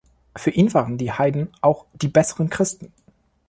[0.35, 2.91] Für ihn waren die Heiden auch die „besseren Christen“.